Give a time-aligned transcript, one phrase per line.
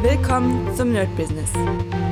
[0.00, 1.50] Willkommen zum Nerd Business.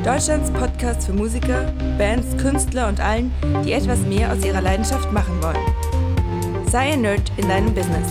[0.04, 3.32] Deutschlands Podcast für Musiker, Bands, Künstler und allen,
[3.64, 6.66] die etwas mehr aus ihrer Leidenschaft machen wollen.
[6.68, 8.08] Sei ein Nerd in deinem Business.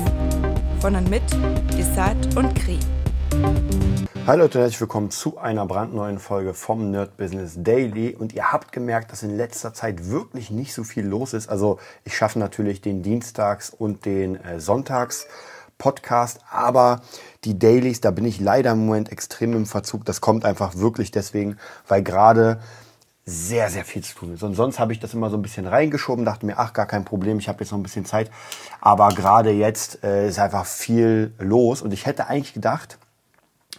[0.79, 1.23] Von und mit
[1.77, 2.79] Desart und Kri.
[4.25, 8.15] Hallo Leute herzlich willkommen zu einer brandneuen Folge vom Nerd Business Daily.
[8.15, 11.49] Und ihr habt gemerkt, dass in letzter Zeit wirklich nicht so viel los ist.
[11.49, 15.27] Also ich schaffe natürlich den Dienstags und den äh, Sonntags.
[15.77, 17.01] Podcast, aber
[17.43, 20.05] die Dailies, da bin ich leider im Moment extrem im Verzug.
[20.05, 22.59] Das kommt einfach wirklich deswegen, weil gerade
[23.25, 24.43] sehr, sehr viel zu tun ist.
[24.43, 27.05] Und sonst habe ich das immer so ein bisschen reingeschoben, dachte mir, ach, gar kein
[27.05, 28.29] Problem, ich habe jetzt noch ein bisschen Zeit.
[28.81, 32.99] Aber gerade jetzt äh, ist einfach viel los und ich hätte eigentlich gedacht,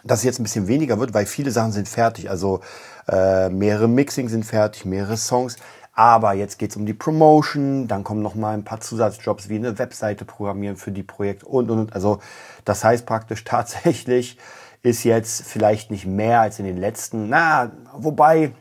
[0.03, 2.29] dass es jetzt ein bisschen weniger wird, weil viele Sachen sind fertig.
[2.29, 2.61] Also
[3.09, 5.57] äh, mehrere Mixing sind fertig, mehrere Songs.
[5.99, 9.57] Aber jetzt geht es um die Promotion, dann kommen noch mal ein paar Zusatzjobs wie
[9.57, 11.93] eine Webseite programmieren für die Projekte und, und, und.
[11.95, 12.21] Also
[12.67, 14.39] das heißt praktisch tatsächlich
[14.83, 18.53] ist jetzt vielleicht nicht mehr als in den letzten, na, wobei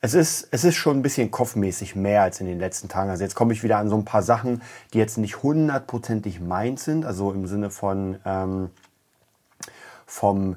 [0.00, 3.10] es ist, es ist schon ein bisschen kopfmäßig mehr als in den letzten Tagen.
[3.10, 4.62] Also jetzt komme ich wieder an so ein paar Sachen,
[4.94, 8.70] die jetzt nicht hundertprozentig meins sind, also im Sinne von ähm,
[10.06, 10.56] vom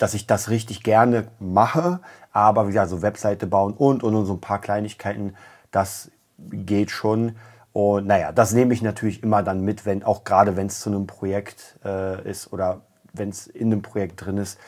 [0.00, 2.00] dass ich das richtig gerne mache.
[2.32, 5.36] Aber wie gesagt, so Webseite bauen und, und, und so ein paar Kleinigkeiten,
[5.70, 7.36] das geht schon.
[7.72, 10.90] Und naja, das nehme ich natürlich immer dann mit, wenn, auch gerade wenn es zu
[10.90, 14.58] einem Projekt äh, ist oder wenn es in einem Projekt drin ist,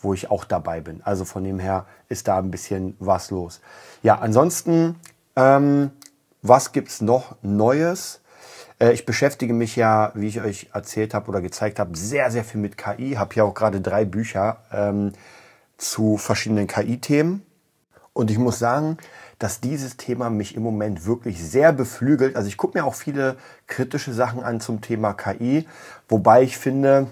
[0.00, 1.02] wo ich auch dabei bin.
[1.04, 3.60] Also von dem her ist da ein bisschen was los.
[4.02, 4.96] Ja, ansonsten,
[5.36, 5.90] ähm,
[6.42, 8.20] was gibt's noch Neues?
[8.80, 12.44] Äh, ich beschäftige mich ja, wie ich euch erzählt habe oder gezeigt habe, sehr, sehr
[12.44, 13.14] viel mit KI.
[13.14, 15.12] Habe ja auch gerade drei Bücher ähm,
[15.78, 17.46] zu verschiedenen KI-Themen.
[18.12, 18.98] Und ich muss sagen,
[19.38, 22.36] dass dieses Thema mich im Moment wirklich sehr beflügelt.
[22.36, 25.66] Also ich gucke mir auch viele kritische Sachen an zum Thema KI,
[26.08, 27.06] wobei ich finde,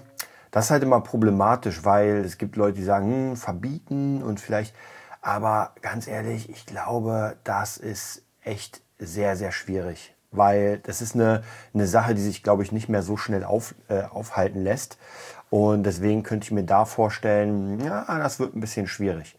[0.51, 4.75] das ist halt immer problematisch, weil es gibt Leute, die sagen, hm, verbieten und vielleicht,
[5.21, 11.43] aber ganz ehrlich, ich glaube, das ist echt sehr, sehr schwierig weil das ist eine,
[11.73, 14.97] eine Sache, die sich, glaube ich, nicht mehr so schnell auf, äh, aufhalten lässt.
[15.49, 19.35] Und deswegen könnte ich mir da vorstellen, ja, das wird ein bisschen schwierig.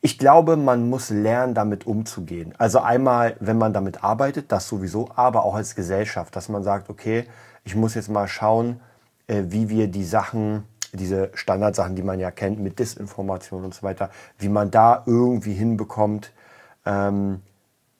[0.00, 2.54] Ich glaube, man muss lernen, damit umzugehen.
[2.58, 6.90] Also einmal, wenn man damit arbeitet, das sowieso, aber auch als Gesellschaft, dass man sagt,
[6.90, 7.24] okay,
[7.64, 8.80] ich muss jetzt mal schauen,
[9.26, 13.82] äh, wie wir die Sachen, diese Standardsachen, die man ja kennt, mit Disinformation und so
[13.82, 16.32] weiter, wie man da irgendwie hinbekommt,
[16.84, 17.40] ähm,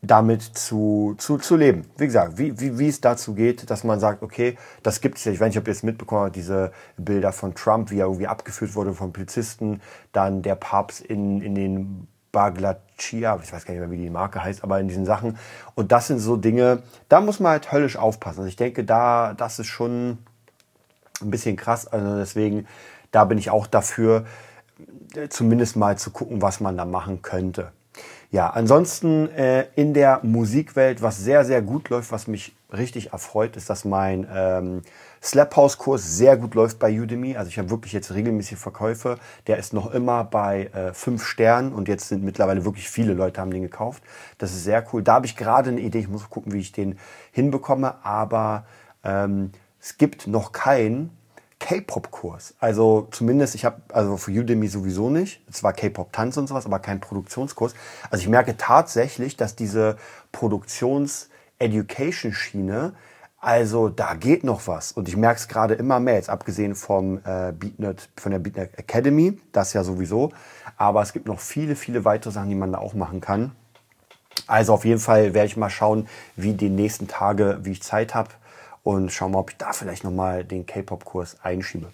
[0.07, 1.87] damit zu, zu, zu leben.
[1.97, 5.25] Wie gesagt, wie, wie, wie es dazu geht, dass man sagt, okay, das gibt es
[5.25, 5.33] ja.
[5.33, 8.27] Ich weiß nicht, ob ihr es mitbekommen habt, diese Bilder von Trump, wie er irgendwie
[8.27, 9.81] abgeführt wurde von Polizisten,
[10.13, 14.43] dann der Papst in, in den Baglachia, ich weiß gar nicht mehr, wie die Marke
[14.43, 15.39] heißt, aber in diesen Sachen.
[15.75, 18.41] Und das sind so Dinge, da muss man halt höllisch aufpassen.
[18.41, 20.19] Also ich denke, da, das ist schon
[21.23, 21.87] ein bisschen krass.
[21.87, 22.67] Also deswegen,
[23.13, 24.25] da bin ich auch dafür,
[25.29, 27.73] zumindest mal zu gucken, was man da machen könnte.
[28.35, 33.57] Ja, ansonsten äh, in der Musikwelt, was sehr, sehr gut läuft, was mich richtig erfreut,
[33.57, 34.83] ist, dass mein ähm,
[35.23, 37.37] Slap House Kurs sehr gut läuft bei Udemy.
[37.37, 39.21] Also ich habe wirklich jetzt regelmäßig Verkäufe.
[39.47, 43.41] Der ist noch immer bei äh, fünf Sternen und jetzt sind mittlerweile wirklich viele Leute
[43.41, 44.03] haben den gekauft.
[44.39, 45.05] Das ist sehr cool.
[45.05, 46.01] Da habe ich gerade eine Idee.
[46.01, 46.99] Ich muss gucken, wie ich den
[47.31, 48.05] hinbekomme.
[48.05, 48.67] Aber
[49.05, 51.17] ähm, es gibt noch keinen
[51.65, 52.55] K-Pop-Kurs.
[52.61, 55.41] Also zumindest, ich habe, also für Udemy sowieso nicht.
[55.51, 57.73] Zwar K-Pop-Tanz und sowas, aber kein Produktionskurs.
[58.11, 59.97] Also ich merke tatsächlich, dass diese
[60.33, 62.93] Produktions-Education-Schiene,
[63.41, 64.93] also da geht noch was.
[64.93, 68.79] Und ich merke es gerade immer mehr, jetzt abgesehen vom äh, BeatNet, von der BeatNet
[68.79, 70.33] Academy, das ja sowieso.
[70.77, 73.53] Aber es gibt noch viele, viele weitere Sachen, die man da auch machen kann.
[74.47, 78.15] Also auf jeden Fall werde ich mal schauen, wie die nächsten Tage, wie ich Zeit
[78.15, 78.29] habe,
[78.85, 81.89] und schauen mal, ob ich da vielleicht nochmal den K-Pop-Kurs einschiebe.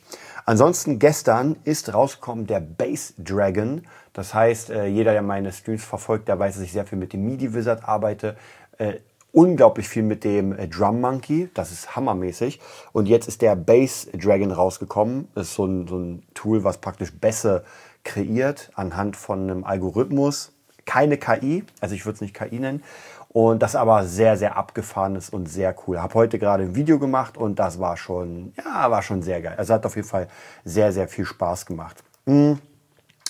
[0.45, 3.87] Ansonsten gestern ist rausgekommen der Bass Dragon.
[4.12, 7.12] Das heißt, äh, jeder, der meine Streams verfolgt, der weiß, dass ich sehr viel mit
[7.12, 8.37] dem MIDI Wizard arbeite.
[8.77, 8.95] Äh,
[9.33, 11.49] unglaublich viel mit dem äh, Drum Monkey.
[11.55, 12.61] Das ist hammermäßig.
[12.93, 15.28] Und jetzt ist der Bass Dragon rausgekommen.
[15.37, 17.65] Das ist so ein, so ein Tool, was praktisch Bässe
[18.03, 20.53] kreiert anhand von einem Algorithmus.
[20.87, 22.83] Keine KI, also ich würde es nicht KI nennen.
[23.32, 26.00] Und das aber sehr, sehr abgefahren ist und sehr cool.
[26.00, 29.54] Habe heute gerade ein Video gemacht und das war schon, ja, war schon sehr geil.
[29.56, 30.27] Also hat auf jeden Fall
[30.65, 32.03] sehr, sehr viel Spaß gemacht.
[32.27, 32.59] Mhm.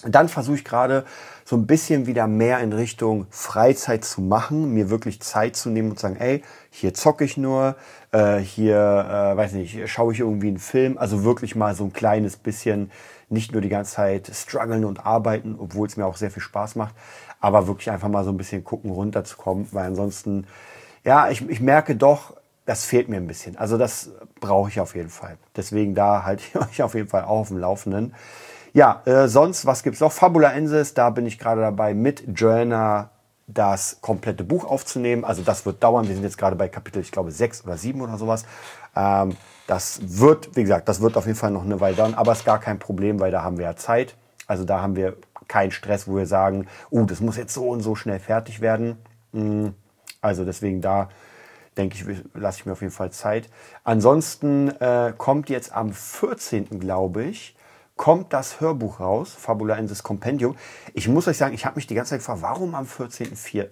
[0.03, 1.05] Dann versuche ich gerade
[1.45, 5.91] so ein bisschen wieder mehr in Richtung Freizeit zu machen, mir wirklich Zeit zu nehmen
[5.91, 7.77] und zu sagen, ey, hier zocke ich nur,
[8.13, 10.97] äh, hier, äh, weiß nicht, schaue ich irgendwie einen Film.
[10.97, 12.91] Also wirklich mal so ein kleines bisschen,
[13.29, 16.77] nicht nur die ganze Zeit strugglen und arbeiten, obwohl es mir auch sehr viel Spaß
[16.77, 16.95] macht,
[17.41, 20.47] aber wirklich einfach mal so ein bisschen gucken, runterzukommen, weil ansonsten,
[21.05, 22.35] ja, ich, ich merke doch,
[22.67, 23.57] das fehlt mir ein bisschen.
[23.57, 25.39] Also das brauche ich auf jeden Fall.
[25.57, 28.15] Deswegen da halte ich euch auf jeden Fall auch auf dem Laufenden.
[28.73, 30.13] Ja, äh, sonst, was gibt's noch?
[30.13, 33.11] Fabula Ensis, da bin ich gerade dabei, mit Joanna
[33.49, 35.25] das komplette Buch aufzunehmen.
[35.25, 36.07] Also das wird dauern.
[36.07, 38.45] Wir sind jetzt gerade bei Kapitel, ich glaube, sechs oder sieben oder sowas.
[38.95, 39.37] Ähm,
[39.67, 42.45] das wird, wie gesagt, das wird auf jeden Fall noch eine Weile dauern, aber ist
[42.45, 44.17] gar kein Problem, weil da haben wir ja Zeit.
[44.47, 45.17] Also da haben wir
[45.51, 48.97] keinen Stress, wo wir sagen, oh, das muss jetzt so und so schnell fertig werden.
[49.33, 49.69] Mm,
[50.23, 51.11] also deswegen da
[51.77, 53.51] denke ich, lasse ich mir auf jeden Fall Zeit.
[53.85, 56.79] Ansonsten äh, kommt jetzt am 14.
[56.79, 57.57] glaube ich,
[57.97, 60.57] kommt das Hörbuch raus, Fabula Ensis Compendium.
[60.95, 63.69] Ich muss euch sagen, ich habe mich die ganze Zeit gefragt, warum am 14.04.?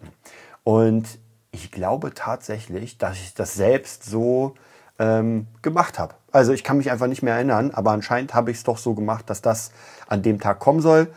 [0.64, 1.18] Und
[1.50, 4.54] ich glaube tatsächlich, dass ich das selbst so
[4.98, 6.14] ähm, gemacht habe.
[6.32, 8.94] Also ich kann mich einfach nicht mehr erinnern, aber anscheinend habe ich es doch so
[8.94, 9.70] gemacht, dass das
[10.08, 11.08] an dem Tag kommen soll.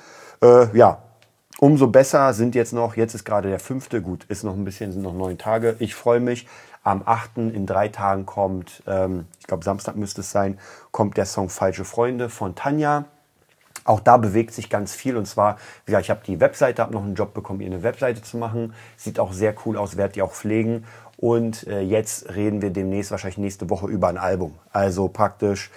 [0.43, 1.03] Äh, ja,
[1.59, 4.91] umso besser sind jetzt noch, jetzt ist gerade der fünfte, gut, ist noch ein bisschen,
[4.91, 5.75] sind noch neun Tage.
[5.79, 6.47] Ich freue mich.
[6.83, 7.37] Am 8.
[7.37, 10.57] in drei Tagen kommt, ähm, ich glaube Samstag müsste es sein,
[10.89, 13.05] kommt der Song Falsche Freunde von Tanja.
[13.83, 17.03] Auch da bewegt sich ganz viel und zwar, gesagt, ich habe die Webseite, habe noch
[17.03, 18.73] einen Job bekommen, ihr eine Webseite zu machen.
[18.97, 20.85] Sieht auch sehr cool aus, werde die auch pflegen.
[21.17, 24.55] Und äh, jetzt reden wir demnächst, wahrscheinlich nächste Woche, über ein Album.
[24.71, 25.69] Also praktisch,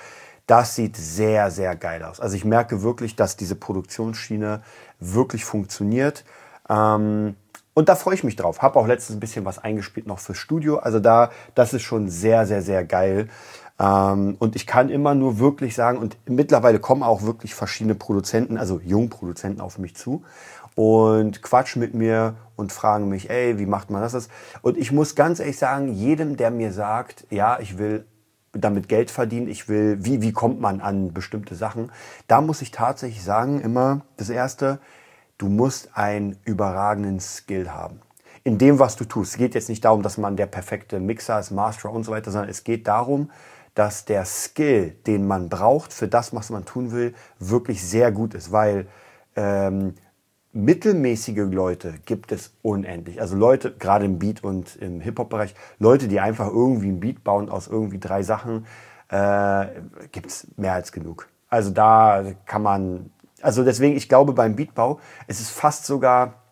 [0.46, 2.20] das sieht sehr, sehr geil aus.
[2.20, 4.62] Also ich merke wirklich, dass diese Produktionsschiene
[5.00, 6.25] wirklich funktioniert.
[6.69, 7.37] Ähm,
[7.73, 8.62] und da freue ich mich drauf.
[8.62, 10.79] Habe auch letztens ein bisschen was eingespielt noch fürs Studio.
[10.79, 13.29] Also da, das ist schon sehr, sehr, sehr geil.
[13.79, 18.58] Ähm, und ich kann immer nur wirklich sagen, und mittlerweile kommen auch wirklich verschiedene Produzenten,
[18.58, 20.23] also Jungproduzenten auf mich zu
[20.76, 24.29] und quatschen mit mir und fragen mich, ey, wie macht man das?
[24.62, 28.06] Und ich muss ganz ehrlich sagen, jedem, der mir sagt, ja, ich will
[28.55, 31.91] damit Geld verdienen, ich will, wie, wie kommt man an bestimmte Sachen,
[32.27, 34.79] da muss ich tatsächlich sagen, immer das Erste,
[35.39, 38.01] du musst einen überragenden Skill haben.
[38.45, 39.33] In dem, was du tust.
[39.33, 42.31] Es geht jetzt nicht darum, dass man der perfekte Mixer ist, Masterer und so weiter,
[42.31, 43.31] sondern es geht darum,
[43.75, 48.35] dass der Skill, den man braucht für das, was man tun will, wirklich sehr gut
[48.35, 48.53] ist.
[48.53, 48.87] Weil
[49.35, 49.95] ähm,
[50.55, 53.21] mittelmäßige Leute gibt es unendlich.
[53.21, 57.49] Also Leute, gerade im Beat- und im Hip-Hop-Bereich, Leute, die einfach irgendwie ein Beat bauen
[57.49, 58.67] aus irgendwie drei Sachen,
[59.09, 59.67] äh,
[60.12, 61.29] gibt es mehr als genug.
[61.49, 63.11] Also da kann man
[63.45, 66.43] also deswegen, ich glaube beim Beatbau, es ist fast sogar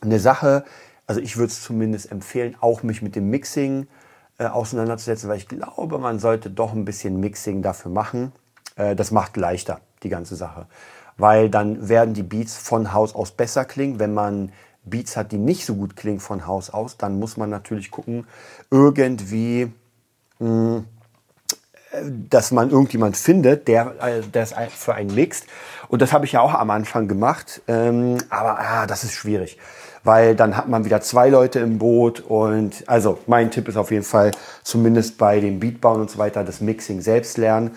[0.00, 0.64] eine Sache,
[1.06, 3.86] also ich würde es zumindest empfehlen, auch mich mit dem Mixing
[4.38, 8.32] äh, auseinanderzusetzen, weil ich glaube, man sollte doch ein bisschen Mixing dafür machen.
[8.76, 10.66] Äh, das macht leichter, die ganze Sache.
[11.16, 13.98] Weil dann werden die Beats von Haus aus besser klingen.
[13.98, 14.52] Wenn man
[14.84, 18.26] Beats hat, die nicht so gut klingen von Haus aus, dann muss man natürlich gucken,
[18.70, 19.72] irgendwie
[20.38, 20.84] mh, hm,
[22.28, 25.46] dass man irgendjemand findet, der äh, das für einen mixt.
[25.88, 27.62] Und das habe ich ja auch am Anfang gemacht.
[27.68, 29.58] Ähm, aber ah, das ist schwierig,
[30.02, 32.20] weil dann hat man wieder zwei Leute im Boot.
[32.20, 34.32] Und also mein Tipp ist auf jeden Fall,
[34.62, 37.72] zumindest bei dem Beatbauen und so weiter, das Mixing selbst lernen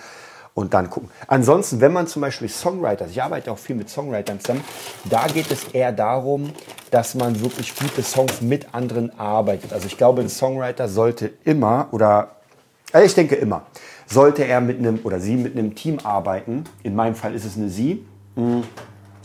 [0.58, 1.12] und dann gucken.
[1.28, 4.64] Ansonsten, wenn man zum Beispiel Songwriter, ich arbeite auch viel mit Songwritern zusammen,
[5.06, 6.52] da geht es eher darum,
[6.90, 9.72] dass man wirklich gute Songs mit anderen arbeitet.
[9.72, 12.38] Also ich glaube, ein Songwriter sollte immer oder
[12.92, 13.68] also ich denke immer,
[14.08, 17.56] sollte er mit einem oder sie mit einem Team arbeiten, in meinem Fall ist es
[17.56, 18.04] eine sie,
[18.36, 18.62] mm,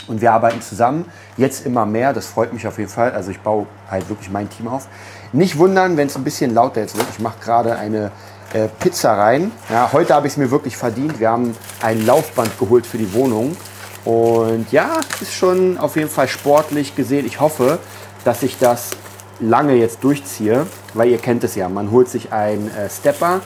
[0.08, 1.06] und wir arbeiten zusammen,
[1.38, 4.50] jetzt immer mehr, das freut mich auf jeden Fall, also ich baue halt wirklich mein
[4.50, 4.88] Team auf.
[5.32, 8.10] Nicht wundern, wenn es ein bisschen lauter jetzt wird, ich mache gerade eine
[8.52, 9.50] äh, Pizza rein.
[9.70, 13.12] Ja, heute habe ich es mir wirklich verdient, wir haben ein Laufband geholt für die
[13.14, 13.56] Wohnung
[14.04, 17.26] und ja, ist schon auf jeden Fall sportlich gesehen.
[17.26, 17.78] Ich hoffe,
[18.24, 18.90] dass ich das
[19.40, 23.40] lange jetzt durchziehe, weil ihr kennt es ja, man holt sich einen äh, Stepper,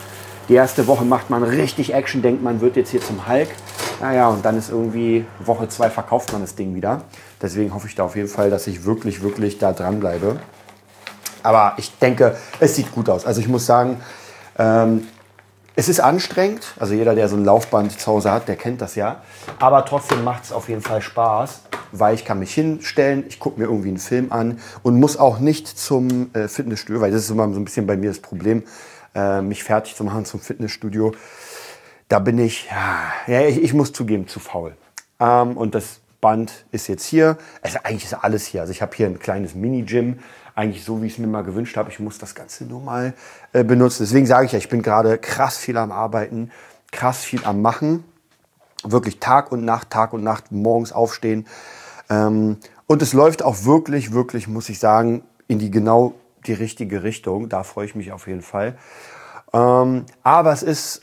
[0.49, 3.49] die erste Woche macht man richtig Action, denkt man wird jetzt hier zum Hulk.
[3.99, 7.01] Naja, und dann ist irgendwie Woche zwei verkauft man das Ding wieder.
[7.41, 10.39] Deswegen hoffe ich da auf jeden Fall, dass ich wirklich, wirklich da dran bleibe.
[11.43, 13.25] Aber ich denke, es sieht gut aus.
[13.25, 13.97] Also ich muss sagen,
[14.57, 15.07] ähm,
[15.75, 16.73] es ist anstrengend.
[16.79, 19.21] Also jeder, der so ein Laufband zu Hause hat, der kennt das ja.
[19.59, 21.61] Aber trotzdem macht es auf jeden Fall Spaß
[21.91, 25.39] weil ich kann mich hinstellen, ich gucke mir irgendwie einen Film an und muss auch
[25.39, 28.63] nicht zum äh, Fitnessstudio, weil das ist immer so ein bisschen bei mir das Problem,
[29.15, 31.13] äh, mich fertig zu machen zum Fitnessstudio.
[32.09, 32.69] Da bin ich,
[33.27, 34.75] ja, ich, ich muss zugeben, zu faul.
[35.19, 37.37] Ähm, und das Band ist jetzt hier.
[37.61, 38.61] Also eigentlich ist alles hier.
[38.61, 40.19] Also ich habe hier ein kleines Mini-Gym,
[40.57, 41.89] eigentlich so, wie ich es mir mal gewünscht habe.
[41.91, 43.13] Ich muss das Ganze nur mal
[43.53, 44.03] äh, benutzen.
[44.03, 46.51] Deswegen sage ich ja, ich bin gerade krass viel am Arbeiten,
[46.91, 48.03] krass viel am Machen
[48.83, 51.47] wirklich Tag und Nacht, Tag und Nacht morgens aufstehen.
[52.09, 56.13] Ähm, und es läuft auch wirklich, wirklich, muss ich sagen, in die genau
[56.45, 57.49] die richtige Richtung.
[57.49, 58.77] Da freue ich mich auf jeden Fall.
[59.53, 61.01] Ähm, aber es ist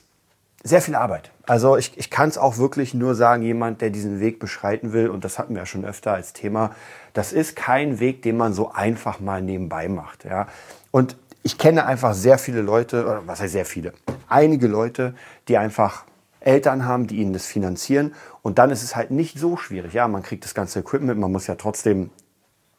[0.65, 1.31] sehr viel Arbeit.
[1.47, 5.09] Also ich, ich kann es auch wirklich nur sagen, jemand, der diesen Weg beschreiten will,
[5.09, 6.71] und das hatten wir ja schon öfter als Thema,
[7.13, 10.25] das ist kein Weg, den man so einfach mal nebenbei macht.
[10.25, 10.49] Ja?
[10.91, 13.93] Und ich kenne einfach sehr viele Leute, oder was heißt sehr viele,
[14.27, 15.15] einige Leute,
[15.49, 16.07] die einfach
[16.41, 18.15] Eltern haben, die ihnen das finanzieren.
[18.43, 19.93] Und dann ist es halt nicht so schwierig.
[19.93, 22.11] Ja, man kriegt das ganze Equipment, man muss ja trotzdem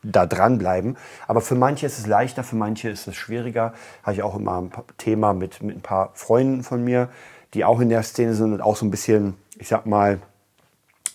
[0.04, 0.98] da dranbleiben.
[1.28, 3.74] Aber für manche ist es leichter, für manche ist es schwieriger.
[4.04, 7.10] Habe ich auch immer ein Thema mit, mit ein paar Freunden von mir,
[7.56, 10.20] die auch in der Szene sind und auch so ein bisschen, ich sag mal,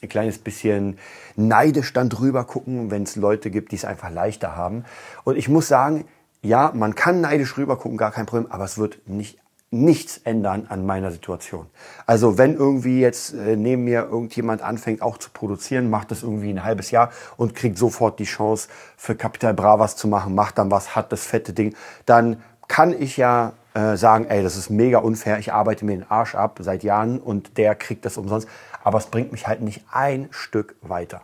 [0.03, 0.99] ein kleines bisschen
[1.37, 4.85] neidisch dann drüber gucken, wenn es Leute gibt, die es einfach leichter haben.
[5.25, 6.07] Und ich muss sagen,
[6.43, 9.39] ja, man kann neidisch rüber gucken, gar kein Problem, aber es wird nicht
[9.73, 11.67] nichts ändern an meiner Situation.
[12.05, 16.51] Also wenn irgendwie jetzt äh, neben mir irgendjemand anfängt auch zu produzieren, macht das irgendwie
[16.51, 20.59] ein halbes Jahr und kriegt sofort die Chance für Capital Bra was zu machen, macht
[20.59, 24.71] dann was, hat das fette Ding, dann kann ich ja äh, sagen, ey, das ist
[24.71, 28.49] mega unfair, ich arbeite mir den Arsch ab seit Jahren und der kriegt das umsonst,
[28.83, 31.23] aber es bringt mich halt nicht ein Stück weiter.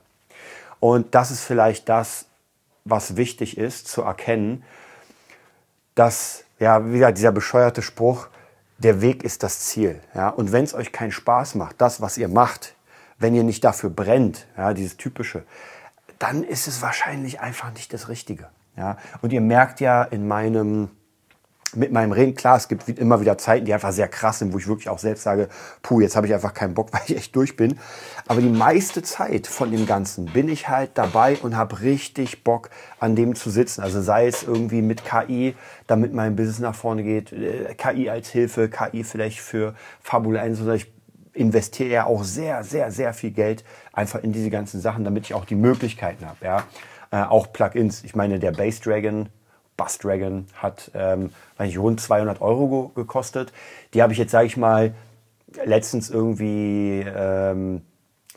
[0.80, 2.26] Und das ist vielleicht das,
[2.84, 4.62] was wichtig ist zu erkennen,
[5.94, 8.28] dass ja, wieder dieser bescheuerte Spruch,
[8.78, 10.00] der Weg ist das Ziel.
[10.14, 10.28] Ja?
[10.28, 12.74] Und wenn es euch keinen Spaß macht, das, was ihr macht,
[13.18, 15.44] wenn ihr nicht dafür brennt, ja, dieses typische,
[16.18, 18.48] dann ist es wahrscheinlich einfach nicht das Richtige.
[18.76, 18.98] Ja?
[19.22, 20.90] Und ihr merkt ja in meinem
[21.74, 24.58] mit meinem Reden, klar, es gibt immer wieder Zeiten, die einfach sehr krass sind, wo
[24.58, 25.48] ich wirklich auch selbst sage,
[25.82, 27.78] puh, jetzt habe ich einfach keinen Bock, weil ich echt durch bin.
[28.26, 32.70] Aber die meiste Zeit von dem Ganzen bin ich halt dabei und habe richtig Bock,
[33.00, 33.82] an dem zu sitzen.
[33.82, 35.54] Also sei es irgendwie mit KI,
[35.86, 40.60] damit mein Business nach vorne geht, äh, KI als Hilfe, KI vielleicht für Fabula 1
[40.60, 40.92] oder ich
[41.32, 45.34] investiere ja auch sehr, sehr, sehr viel Geld einfach in diese ganzen Sachen, damit ich
[45.34, 46.44] auch die Möglichkeiten habe.
[46.44, 46.64] Ja?
[47.10, 48.04] Äh, auch Plugins.
[48.04, 49.28] Ich meine, der Base Dragon
[49.76, 53.52] Bus Dragon hat ähm, rund 200 Euro gekostet.
[53.94, 54.94] Die habe ich jetzt, sage ich mal,
[55.64, 57.82] letztens irgendwie ähm,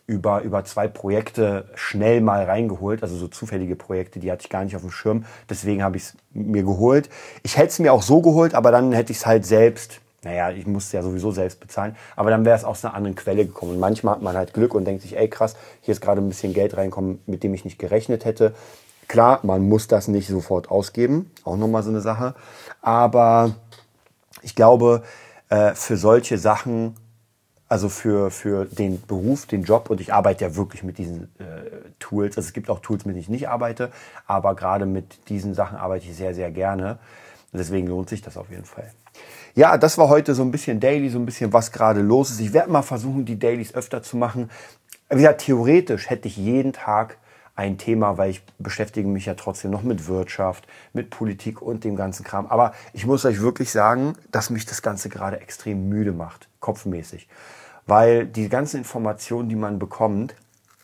[0.09, 4.63] über, über zwei Projekte schnell mal reingeholt, also so zufällige Projekte, die hatte ich gar
[4.63, 5.25] nicht auf dem Schirm.
[5.49, 7.09] Deswegen habe ich es mir geholt.
[7.43, 10.49] Ich hätte es mir auch so geholt, aber dann hätte ich es halt selbst, naja,
[10.49, 13.73] ich musste ja sowieso selbst bezahlen, aber dann wäre es aus einer anderen Quelle gekommen.
[13.73, 16.27] Und manchmal hat man halt Glück und denkt sich, ey krass, hier ist gerade ein
[16.27, 18.55] bisschen Geld reinkommen, mit dem ich nicht gerechnet hätte.
[19.09, 22.35] Klar, man muss das nicht sofort ausgeben, auch nochmal so eine Sache.
[22.79, 23.55] Aber
[24.43, 25.01] ich glaube,
[25.49, 26.95] äh, für solche Sachen,
[27.67, 31.89] also für, für den Beruf, den Job, und ich arbeite ja wirklich mit diesen äh,
[31.97, 33.91] Tools, also es gibt auch Tools, mit denen ich nicht arbeite,
[34.27, 36.99] aber gerade mit diesen Sachen arbeite ich sehr, sehr gerne.
[37.51, 38.91] deswegen lohnt sich das auf jeden Fall.
[39.55, 42.41] Ja, das war heute so ein bisschen Daily, so ein bisschen was gerade los ist.
[42.41, 44.51] Ich werde mal versuchen, die Dailies öfter zu machen.
[45.09, 47.17] Wie gesagt, theoretisch hätte ich jeden Tag
[47.59, 51.97] ein Thema, weil ich beschäftige mich ja trotzdem noch mit Wirtschaft, mit Politik und dem
[51.97, 52.47] ganzen Kram.
[52.47, 57.27] Aber ich muss euch wirklich sagen, dass mich das Ganze gerade extrem müde macht, kopfmäßig.
[57.85, 60.35] Weil die ganzen Informationen, die man bekommt,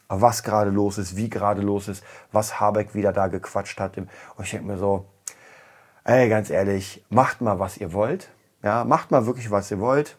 [0.09, 2.03] was gerade los ist, wie gerade los ist,
[2.33, 3.97] was Habeck wieder da gequatscht hat.
[3.97, 4.09] Und
[4.43, 5.05] ich denke mir so,
[6.03, 8.27] ey, ganz ehrlich, macht mal, was ihr wollt.
[8.63, 10.17] Ja, macht mal wirklich, was ihr wollt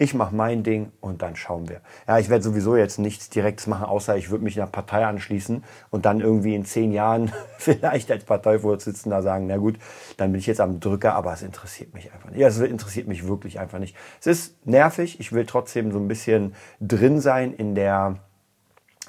[0.00, 1.80] ich mache mein Ding und dann schauen wir.
[2.06, 5.64] Ja, ich werde sowieso jetzt nichts Direktes machen, außer ich würde mich einer Partei anschließen
[5.90, 9.76] und dann irgendwie in zehn Jahren vielleicht als Parteivorsitzender sagen, na gut,
[10.16, 12.38] dann bin ich jetzt am Drücker, aber es interessiert mich einfach nicht.
[12.38, 13.96] Ja, es interessiert mich wirklich einfach nicht.
[14.20, 18.20] Es ist nervig, ich will trotzdem so ein bisschen drin sein in der,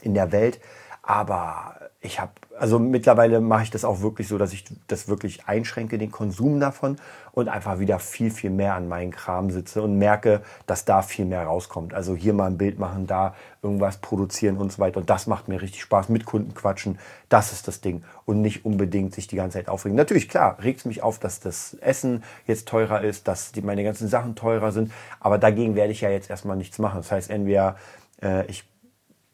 [0.02, 0.60] in der Welt,
[1.04, 5.48] aber ich habe, also mittlerweile mache ich das auch wirklich so, dass ich das wirklich
[5.48, 6.96] einschränke, den Konsum davon
[7.34, 11.26] und einfach wieder viel, viel mehr an meinen Kram sitze und merke, dass da viel
[11.26, 11.94] mehr rauskommt.
[11.94, 15.02] Also hier mal ein Bild machen, da irgendwas produzieren und so weiter.
[15.02, 16.98] Und das macht mir richtig Spaß, mit Kunden quatschen.
[17.28, 18.04] Das ist das Ding.
[18.24, 19.98] Und nicht unbedingt sich die ganze Zeit aufregen.
[19.98, 23.84] Natürlich, klar, regt es mich auf, dass das Essen jetzt teurer ist, dass die, meine
[23.84, 24.94] ganzen Sachen teurer sind.
[25.20, 27.00] Aber dagegen werde ich ja jetzt erstmal nichts machen.
[27.00, 27.76] Das heißt, entweder
[28.22, 28.69] äh, ich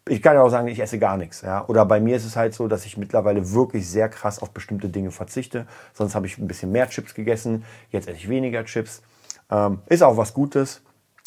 [0.07, 1.41] ich kann ja auch sagen, ich esse gar nichts.
[1.41, 1.65] Ja?
[1.67, 4.89] Oder bei mir ist es halt so, dass ich mittlerweile wirklich sehr krass auf bestimmte
[4.89, 5.65] Dinge verzichte.
[5.93, 9.01] Sonst habe ich ein bisschen mehr Chips gegessen, jetzt esse ich weniger Chips.
[9.50, 10.81] Ähm, ist auch was Gutes,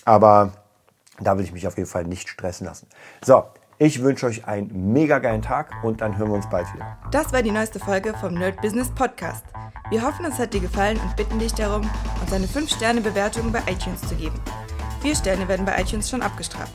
[0.05, 0.53] aber
[1.21, 2.87] da will ich mich auf jeden Fall nicht stressen lassen.
[3.25, 3.45] So,
[3.79, 6.99] ich wünsche euch einen mega geilen Tag und dann hören wir uns bald wieder.
[7.11, 9.45] Das war die neueste Folge vom Nerd Business Podcast.
[9.91, 11.89] Wir hoffen, es hat dir gefallen und bitten dich darum,
[12.21, 14.39] uns eine 5-Sterne-Bewertung bei iTunes zu geben.
[15.01, 16.75] Vier Sterne werden bei iTunes schon abgestraft.